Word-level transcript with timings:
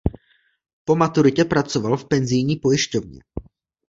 Po 0.85 0.95
maturitě 0.95 1.45
pracoval 1.45 1.97
v 1.97 2.05
penzijní 2.05 2.55
pojišťovně. 2.55 3.19